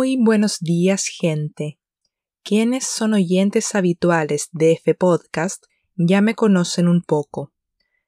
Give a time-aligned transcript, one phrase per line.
[0.00, 1.78] Muy buenos días, gente.
[2.42, 5.62] Quienes son oyentes habituales de F Podcast
[5.94, 7.52] ya me conocen un poco.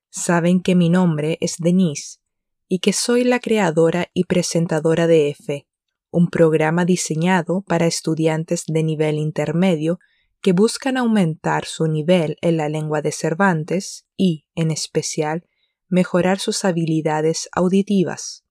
[0.09, 2.21] Saben que mi nombre es Denise
[2.67, 5.69] y que soy la creadora y presentadora de F,
[6.11, 9.99] un programa diseñado para estudiantes de nivel intermedio
[10.41, 15.47] que buscan aumentar su nivel en la lengua de Cervantes y, en especial,
[15.91, 18.47] mejorar sus habilidades auditivas.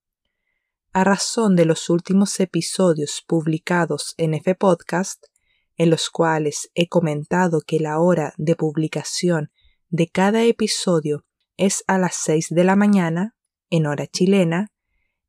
[0.94, 5.24] A razón de los últimos episodios publicados en F Podcast,
[5.78, 9.50] en los cuales he comentado que la hora de publicación
[9.88, 11.24] de cada episodio
[11.56, 13.34] es a las 6 de la mañana,
[13.70, 14.70] en hora chilena,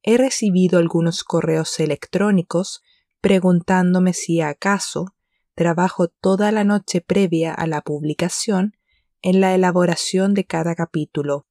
[0.02, 2.82] he recibido algunos correos electrónicos
[3.22, 5.16] preguntándome si acaso
[5.56, 8.76] trabajo toda la noche previa a la publicación
[9.22, 11.48] en la elaboración de cada capítulo.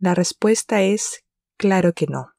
[0.00, 1.24] La respuesta es
[1.56, 2.31] claro que no.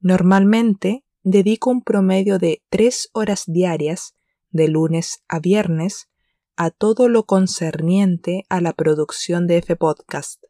[0.00, 4.14] Normalmente dedico un promedio de tres horas diarias,
[4.50, 6.08] de lunes a viernes,
[6.56, 10.42] a todo lo concerniente a la producción de F Podcast.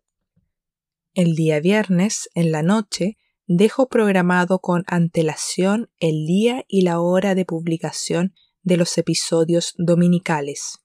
[1.14, 7.34] El día viernes, en la noche, dejo programado con antelación el día y la hora
[7.34, 10.78] de publicación de los episodios dominicales.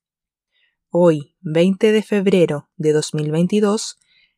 [0.89, 3.97] Hoy, 20 de febrero de 2022,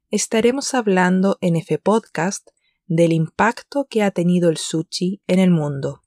[0.09, 2.49] estaremos hablando en F Podcast
[2.87, 6.01] del impacto que ha tenido el sushi en el mundo.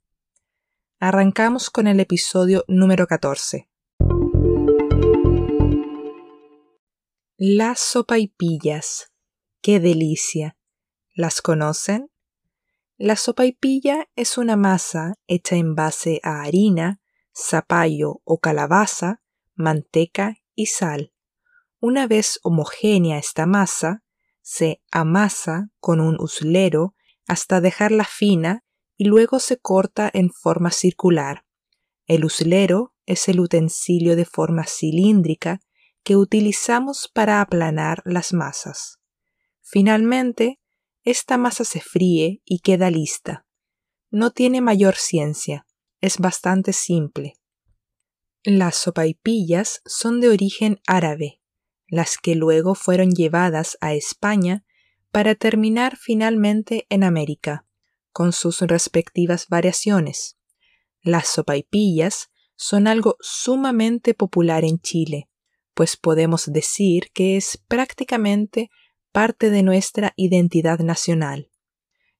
[1.00, 3.68] Arrancamos con el episodio número 14.
[7.36, 9.12] Las sopaipillas.
[9.60, 10.56] ¡Qué delicia!
[11.14, 12.10] ¿Las conocen?
[12.96, 17.00] La sopaipilla es una masa hecha en base a harina,
[17.32, 19.22] zapallo o calabaza,
[19.54, 21.12] manteca y sal.
[21.78, 24.02] Una vez homogénea esta masa,
[24.50, 26.94] se amasa con un uslero
[27.26, 28.64] hasta dejarla fina
[28.96, 31.44] y luego se corta en forma circular.
[32.06, 35.60] El uslero es el utensilio de forma cilíndrica
[36.02, 39.00] que utilizamos para aplanar las masas.
[39.60, 40.58] Finalmente,
[41.04, 43.46] esta masa se fríe y queda lista.
[44.10, 45.66] No tiene mayor ciencia,
[46.00, 47.34] es bastante simple.
[48.44, 51.37] Las sopaipillas son de origen árabe
[51.88, 54.64] las que luego fueron llevadas a España
[55.10, 57.66] para terminar finalmente en América,
[58.12, 60.38] con sus respectivas variaciones.
[61.00, 65.28] Las sopaipillas son algo sumamente popular en Chile,
[65.74, 68.70] pues podemos decir que es prácticamente
[69.12, 71.50] parte de nuestra identidad nacional.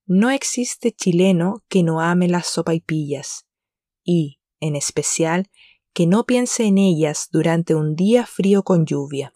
[0.07, 3.47] No existe chileno que no ame las sopaipillas,
[4.03, 5.51] y, en especial,
[5.93, 9.35] que no piense en ellas durante un día frío con lluvia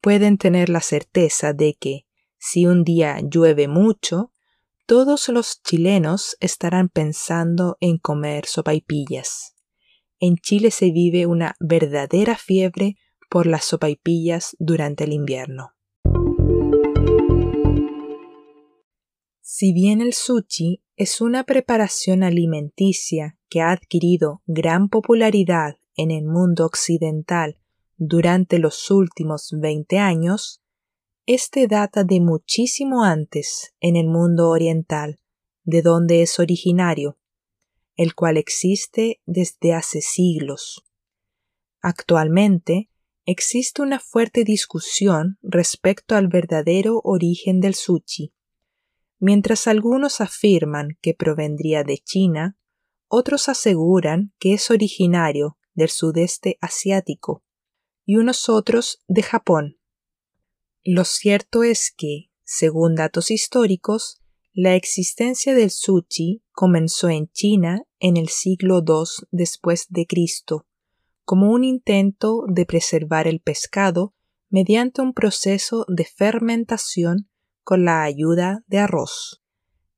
[0.00, 2.06] pueden tener la certeza de que,
[2.38, 4.32] si un día llueve mucho,
[4.86, 9.54] todos los chilenos estarán pensando en comer sopaipillas.
[10.20, 12.96] En Chile se vive una verdadera fiebre
[13.28, 15.72] por las sopaipillas durante el invierno.
[19.40, 26.24] Si bien el sushi es una preparación alimenticia que ha adquirido gran popularidad en el
[26.24, 27.58] mundo occidental
[27.98, 30.62] durante los últimos 20 años,
[31.24, 35.18] este data de muchísimo antes en el mundo oriental,
[35.64, 37.18] de donde es originario,
[37.96, 40.84] el cual existe desde hace siglos.
[41.80, 42.90] Actualmente
[43.24, 48.34] existe una fuerte discusión respecto al verdadero origen del sushi.
[49.18, 52.58] Mientras algunos afirman que provendría de China,
[53.08, 57.45] otros aseguran que es originario del sudeste asiático
[58.06, 59.78] y unos otros de Japón.
[60.84, 64.22] Lo cierto es que, según datos históricos,
[64.54, 70.66] la existencia del sushi comenzó en China en el siglo II después de Cristo,
[71.24, 74.14] como un intento de preservar el pescado
[74.48, 77.28] mediante un proceso de fermentación
[77.64, 79.42] con la ayuda de arroz.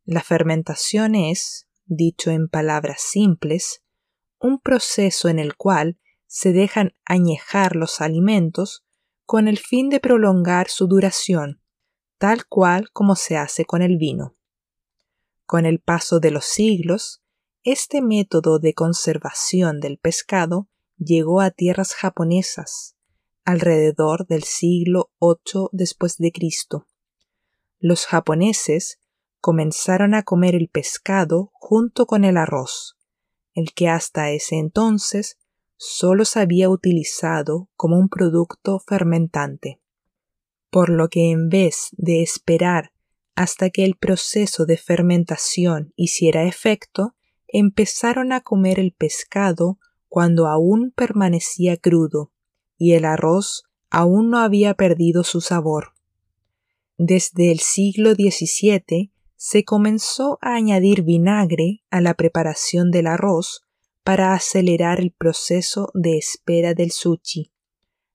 [0.04, 3.82] La fermentación es, dicho en palabras simples,
[4.40, 5.98] un proceso en el cual
[6.28, 8.84] se dejan añejar los alimentos
[9.24, 11.60] con el fin de prolongar su duración,
[12.18, 14.36] tal cual como se hace con el vino.
[15.46, 17.22] Con el paso de los siglos,
[17.64, 22.94] este método de conservación del pescado llegó a tierras japonesas
[23.44, 26.86] alrededor del siglo VIII después de Cristo.
[27.78, 29.00] Los japoneses
[29.40, 32.98] comenzaron a comer el pescado junto con el arroz,
[33.54, 35.38] el que hasta ese entonces
[35.78, 39.80] solo se había utilizado como un producto fermentante,
[40.70, 42.92] por lo que en vez de esperar
[43.34, 47.14] hasta que el proceso de fermentación hiciera efecto,
[47.46, 49.78] empezaron a comer el pescado
[50.08, 52.32] cuando aún permanecía crudo
[52.76, 55.92] y el arroz aún no había perdido su sabor.
[56.96, 63.67] Desde el siglo XVII se comenzó a añadir vinagre a la preparación del arroz
[64.08, 67.52] para acelerar el proceso de espera del sushi,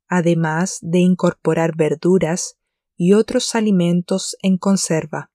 [0.07, 2.57] además de incorporar verduras
[2.97, 5.31] y otros alimentos en conserva.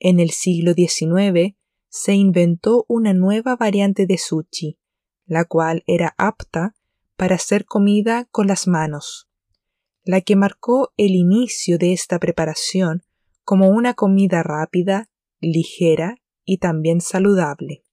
[0.00, 1.54] En el siglo XIX
[1.88, 4.80] se inventó una nueva variante de sushi,
[5.24, 6.74] la cual era apta
[7.14, 9.30] para ser comida con las manos,
[10.02, 13.04] la que marcó el inicio de esta preparación
[13.44, 17.84] como una comida rápida, ligera y también saludable.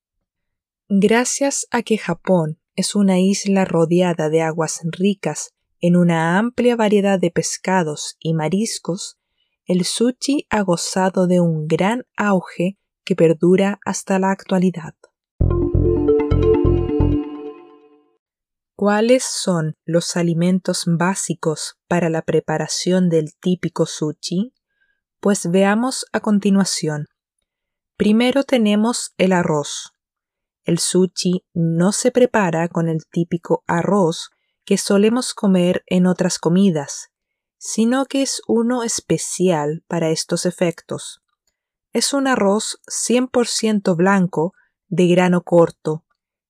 [0.93, 7.17] Gracias a que Japón es una isla rodeada de aguas ricas en una amplia variedad
[7.17, 9.17] de pescados y mariscos,
[9.65, 14.93] el sushi ha gozado de un gran auge que perdura hasta la actualidad.
[18.75, 24.53] ¿Cuáles son los alimentos básicos para la preparación del típico sushi?
[25.21, 27.05] Pues veamos a continuación.
[27.95, 29.90] Primero tenemos el arroz.
[30.63, 34.29] El sushi no se prepara con el típico arroz
[34.63, 37.09] que solemos comer en otras comidas,
[37.57, 41.21] sino que es uno especial para estos efectos.
[41.93, 44.53] Es un arroz 100% blanco
[44.87, 46.05] de grano corto,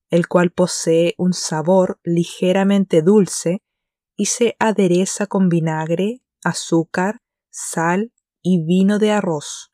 [0.09, 3.63] el cual posee un sabor ligeramente dulce
[4.15, 9.71] y se adereza con vinagre, azúcar, sal y vino de arroz.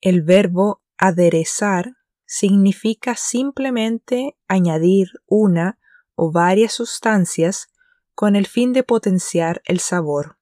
[0.00, 1.92] El verbo aderezar
[2.34, 5.78] significa simplemente añadir una
[6.14, 7.68] o varias sustancias
[8.14, 10.38] con el fin de potenciar el sabor.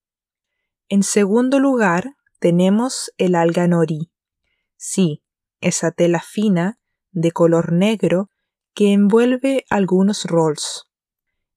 [0.88, 4.12] En segundo lugar, tenemos el alga nori.
[4.76, 5.24] Sí,
[5.60, 6.78] esa tela fina
[7.10, 8.30] de color negro
[8.72, 10.84] que envuelve algunos rolls.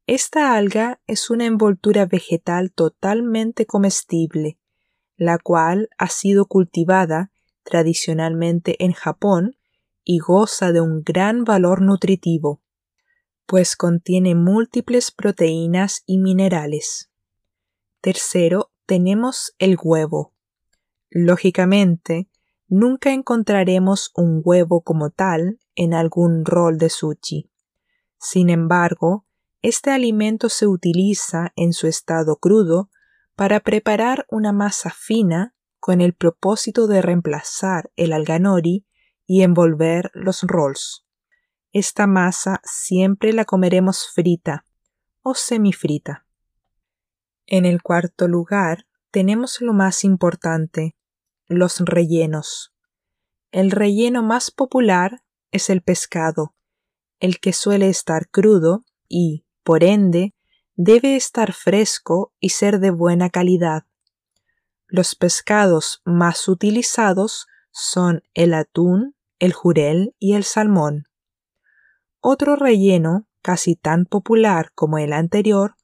[0.07, 4.57] Esta alga es una envoltura vegetal totalmente comestible,
[5.15, 7.31] la cual ha sido cultivada
[7.63, 9.57] tradicionalmente en Japón
[10.03, 12.61] y goza de un gran valor nutritivo,
[13.45, 17.11] pues contiene múltiples proteínas y minerales.
[18.01, 20.33] Tercero, tenemos el huevo.
[21.09, 22.29] Lógicamente,
[22.67, 27.49] nunca encontraremos un huevo como tal en algún rol de sushi.
[28.19, 29.25] Sin embargo,
[29.61, 32.89] este alimento se utiliza en su estado crudo
[33.35, 38.85] para preparar una masa fina con el propósito de reemplazar el alganori
[39.25, 41.05] y envolver los rolls.
[41.71, 44.65] Esta masa siempre la comeremos frita
[45.21, 46.25] o semifrita.
[47.47, 50.95] En el cuarto lugar tenemos lo más importante,
[51.47, 52.73] los rellenos.
[53.51, 56.55] El relleno más popular es el pescado,
[57.19, 60.33] el que suele estar crudo y, por ende,
[60.75, 63.85] debe estar fresco y ser de buena calidad.
[64.87, 71.05] Los pescados más utilizados son el atún, el jurel y el salmón.
[72.19, 75.75] Otro relleno, casi tan popular como el anterior,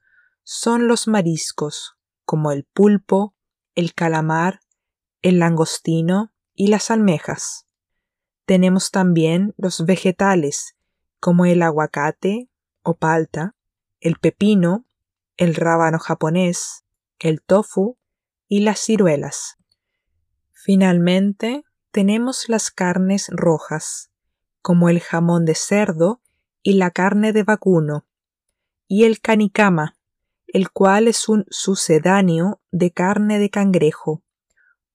[0.43, 3.35] son los mariscos, como el pulpo,
[3.75, 4.61] el calamar,
[5.23, 7.65] el langostino y las almejas.
[8.45, 10.75] Tenemos también los vegetales,
[11.19, 12.49] como el aguacate
[12.83, 13.55] o palta,
[13.99, 14.85] el pepino,
[15.37, 16.85] el rábano japonés,
[17.17, 17.97] el tofu
[18.47, 19.57] y las ciruelas.
[20.51, 24.11] Finalmente, tenemos las carnes rojas,
[24.61, 26.21] como el jamón de cerdo
[26.61, 28.05] y la carne de vacuno,
[28.87, 29.97] y el canicama,
[30.47, 34.23] el cual es un sucedáneo de carne de cangrejo.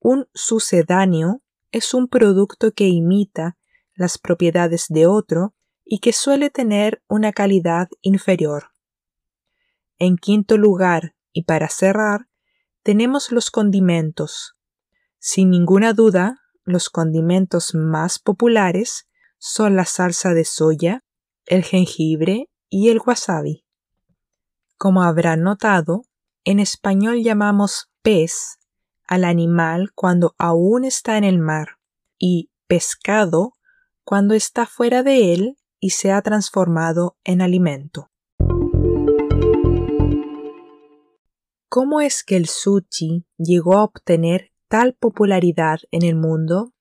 [0.01, 3.57] Un sucedáneo es un producto que imita
[3.95, 8.71] las propiedades de otro y que suele tener una calidad inferior.
[9.99, 12.29] En quinto lugar, y para cerrar,
[12.83, 14.57] tenemos los condimentos.
[15.19, 21.05] Sin ninguna duda, los condimentos más populares son la salsa de soya,
[21.47, 23.65] el jengibre y el wasabi.
[24.77, 26.03] Como habrán notado,
[26.45, 28.59] en español llamamos pez
[29.07, 31.79] al animal cuando aún está en el mar
[32.19, 33.53] y pescado
[34.05, 38.11] cuando está fuera de él y se ha transformado en alimento.
[41.69, 46.75] ¿Cómo es que el sushi llegó a obtener tal popularidad en el mundo?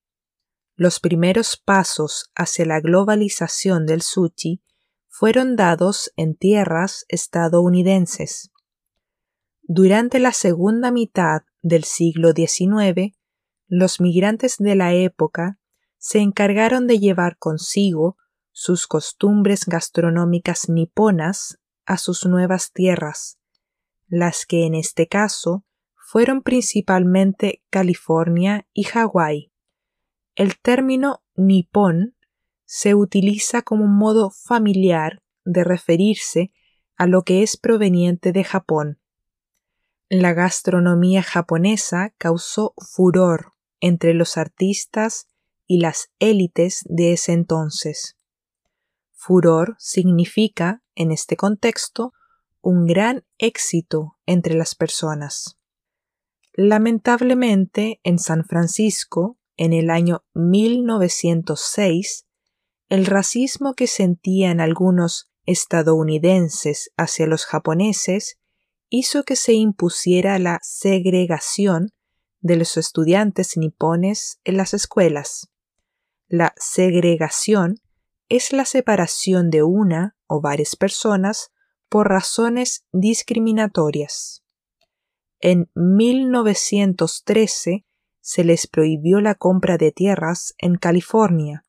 [0.74, 4.64] Los primeros pasos hacia la globalización del sushi
[5.10, 8.52] fueron dados en tierras estadounidenses.
[9.62, 13.16] Durante la segunda mitad del siglo XIX,
[13.68, 15.60] los migrantes de la época
[16.00, 18.18] se encargaron de llevar consigo
[18.52, 23.38] sus costumbres gastronómicas niponas a sus nuevas tierras,
[24.08, 25.64] las que en este caso
[26.14, 29.52] fueron principalmente California y Hawái.
[30.36, 32.16] El término nipón
[32.66, 36.54] se utiliza como un modo familiar de referirse
[36.98, 39.00] a lo que es proveniente de Japón.
[40.08, 45.26] La gastronomía japonesa causó furor entre los artistas
[45.66, 48.18] y las élites de ese entonces.
[49.14, 52.14] Furor significa, en este contexto,
[52.62, 55.58] un gran éxito entre las personas.
[56.56, 62.28] Lamentablemente, en San Francisco, en el año 1906,
[62.90, 68.40] el racismo que sentían algunos estadounidenses hacia los japoneses
[68.90, 71.90] hizo que se impusiera la segregación
[72.42, 75.50] de los estudiantes nipones en las escuelas.
[76.28, 77.82] La segregación
[78.30, 81.52] es la separación de una o varias personas
[81.90, 84.43] por razones discriminatorias.
[85.46, 87.86] En 1913
[88.22, 91.66] se les prohibió la compra de tierras en California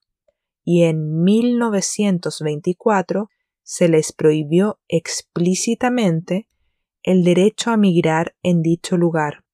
[0.62, 3.30] y en 1924
[3.64, 6.48] se les prohibió explícitamente
[7.02, 9.44] el derecho a migrar en dicho lugar.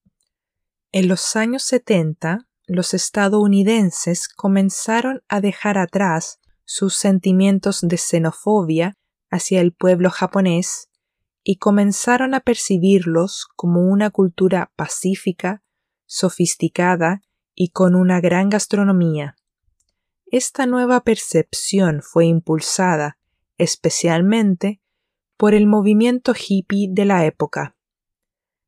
[0.93, 8.99] En los años 70, los estadounidenses comenzaron a dejar atrás sus sentimientos de xenofobia
[9.31, 10.90] hacia el pueblo japonés
[11.43, 15.63] y comenzaron a percibirlos como una cultura pacífica,
[16.07, 17.23] sofisticada
[17.55, 19.37] y con una gran gastronomía.
[20.27, 23.19] Esta nueva percepción fue impulsada
[23.61, 24.81] especialmente
[25.37, 27.77] por el movimiento hippie de la época.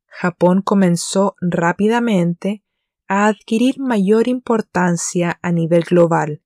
[0.07, 2.63] Japón comenzó rápidamente
[3.09, 6.43] a adquirir mayor importancia a nivel global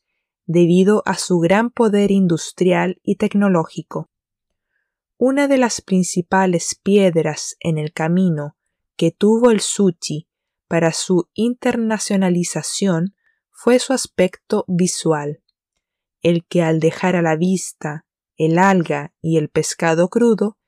[0.46, 4.08] debido a su gran poder industrial y tecnológico.
[5.18, 8.56] Una de las principales piedras en el camino
[8.96, 10.28] que tuvo el sushi
[10.68, 13.14] para su internacionalización
[13.50, 15.42] fue su aspecto visual,
[16.20, 18.04] el que al dejar a la vista
[18.36, 20.58] el alga y el pescado crudo,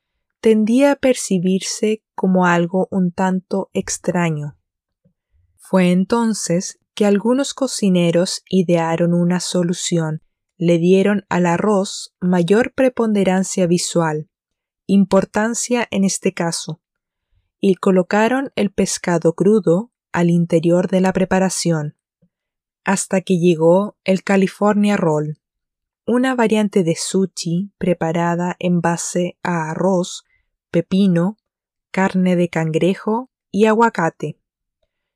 [0.41, 4.57] tendía a percibirse como algo un tanto extraño.
[5.57, 10.23] Fue entonces que algunos cocineros idearon una solución,
[10.57, 14.28] le dieron al arroz mayor preponderancia visual,
[14.91, 16.81] importancia en este caso,
[17.59, 21.95] y colocaron el pescado crudo al interior de la preparación,
[22.83, 25.39] hasta que llegó el California Roll,
[26.05, 30.23] una variante de sushi preparada en base a arroz,
[30.71, 31.37] pepino,
[31.91, 34.39] carne de cangrejo y aguacate.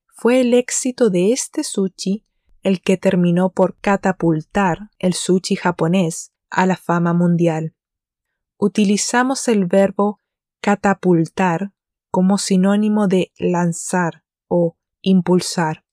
[0.08, 2.26] Fue el éxito de este sushi
[2.62, 7.74] el que terminó por catapultar el sushi japonés a la fama mundial.
[8.58, 10.20] Utilizamos el verbo
[10.62, 11.74] catapultar
[12.10, 15.86] como sinónimo de lanzar o impulsar.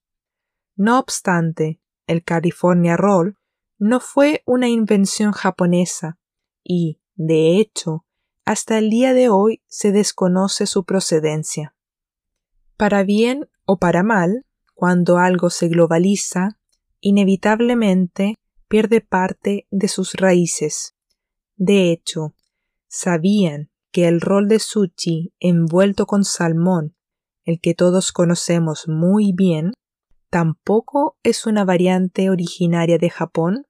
[0.76, 3.37] No obstante, el California Roll
[3.79, 6.19] no fue una invención japonesa
[6.62, 8.05] y, de hecho,
[8.45, 11.75] hasta el día de hoy se desconoce su procedencia.
[12.76, 16.59] Para bien o para mal, cuando algo se globaliza,
[17.00, 18.37] inevitablemente
[18.69, 20.95] pierde parte de sus raíces.
[21.57, 22.35] De hecho,
[22.90, 26.94] sabían que el rol de sushi envuelto con salmón,
[27.44, 29.73] el que todos conocemos muy bien,
[30.28, 33.66] tampoco es una variante originaria de Japón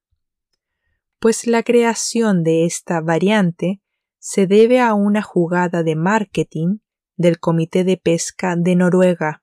[1.21, 3.83] pues la creación de esta variante
[4.19, 6.79] se debe a una jugada de marketing
[7.17, 9.43] del Comité de Pesca de Noruega,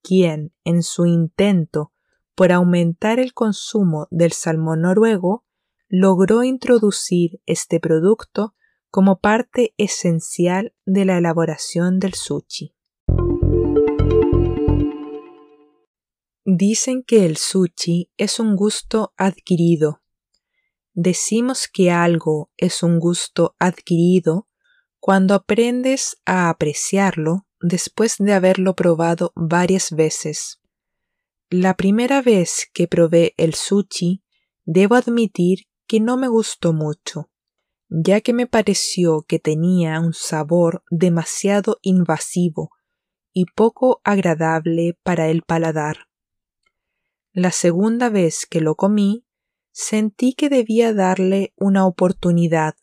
[0.00, 1.92] quien, en su intento
[2.36, 5.44] por aumentar el consumo del salmón noruego,
[5.88, 8.54] logró introducir este producto
[8.90, 12.74] como parte esencial de la elaboración del sushi.
[16.44, 20.00] Dicen que el sushi es un gusto adquirido,
[21.00, 24.48] Decimos que algo es un gusto adquirido
[24.98, 30.60] cuando aprendes a apreciarlo después de haberlo probado varias veces.
[31.50, 34.24] La primera vez que probé el sushi,
[34.64, 37.30] debo admitir que no me gustó mucho,
[37.88, 42.70] ya que me pareció que tenía un sabor demasiado invasivo
[43.32, 46.08] y poco agradable para el paladar.
[47.32, 49.24] La segunda vez que lo comí,
[49.72, 52.74] sentí que debía darle una oportunidad,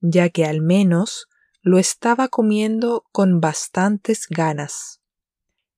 [0.00, 1.28] ya que al menos
[1.62, 5.00] lo estaba comiendo con bastantes ganas.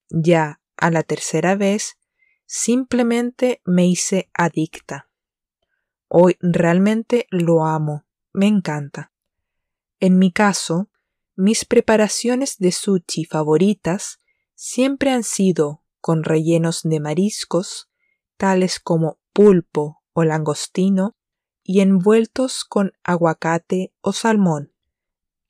[0.08, 1.96] Ya a la tercera vez
[2.44, 5.08] simplemente me hice adicta.
[6.08, 8.05] Hoy realmente lo amo,
[8.36, 9.12] me encanta.
[9.98, 10.90] En mi caso,
[11.36, 14.20] mis preparaciones de sushi favoritas
[14.54, 17.88] siempre han sido con rellenos de mariscos,
[18.36, 21.16] tales como pulpo o langostino,
[21.62, 24.72] y envueltos con aguacate o salmón.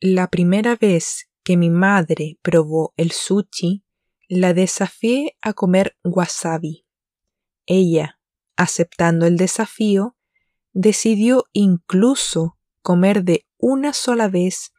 [0.01, 3.85] La primera vez que mi madre probó el sushi,
[4.29, 6.87] la desafié a comer wasabi.
[7.67, 8.21] Ella,
[8.57, 10.17] aceptando el desafío,
[10.73, 12.56] decidió incluso
[12.87, 14.71] comer de una sola vez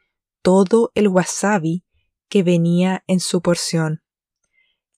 [0.42, 1.84] todo el wasabi
[2.30, 4.02] que venía en su porción.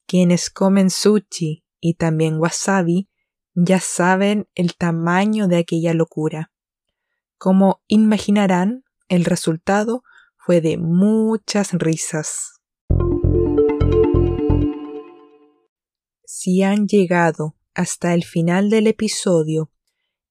[0.05, 3.09] Quienes comen sushi y también wasabi
[3.55, 6.51] ya saben el tamaño de aquella locura.
[7.39, 10.03] Como imaginarán, el resultado
[10.37, 12.59] fue de muchas risas.
[16.25, 19.71] Si han llegado hasta el final del episodio,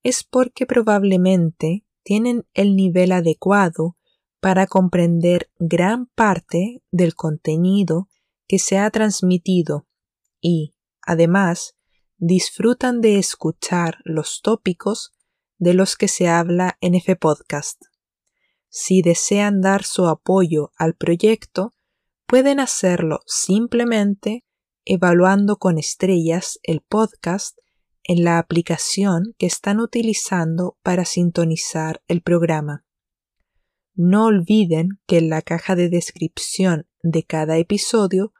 [0.01, 3.95] es porque probablemente tienen el nivel adecuado
[4.39, 8.09] para comprender gran parte del contenido
[8.47, 9.85] que se ha transmitido
[10.41, 10.73] y,
[11.03, 11.75] además,
[12.17, 15.11] disfrutan de escuchar los tópicos
[15.59, 17.79] de los que se habla en F Podcast.
[18.69, 21.75] Si desean dar su apoyo al proyecto,
[22.25, 24.43] pueden hacerlo simplemente
[24.83, 27.59] evaluando con estrellas el podcast
[28.09, 32.83] en la aplicación que están utilizando para sintonizar el programa.
[33.93, 38.33] No olviden que en la caja de descripción de cada episodio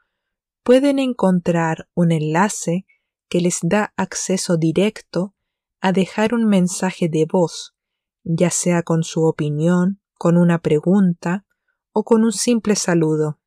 [0.64, 2.84] pueden encontrar un enlace
[3.28, 5.36] que les da acceso directo
[5.80, 7.76] a dejar un mensaje de voz,
[8.24, 11.46] ya sea con su opinión, con una pregunta
[11.92, 13.38] o con un simple saludo.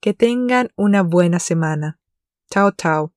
[0.00, 2.00] Que tengan una buena semana.
[2.50, 3.12] Chao, chao.